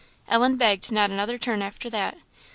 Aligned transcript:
Ellen 0.27 0.57
took 0.57 0.91
not 0.91 1.11
another 1.11 1.37
turn 1.37 1.61
after 1.61 1.87
that. 1.91 2.17